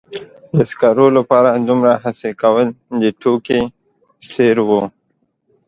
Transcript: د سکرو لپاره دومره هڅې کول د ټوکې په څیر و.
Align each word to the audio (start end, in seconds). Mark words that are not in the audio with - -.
د 0.55 0.57
سکرو 0.71 1.07
لپاره 1.17 1.49
دومره 1.69 1.93
هڅې 2.03 2.31
کول 2.41 2.67
د 3.01 3.03
ټوکې 3.21 3.61
په 4.05 4.15
څیر 4.29 4.57
و. 4.67 4.69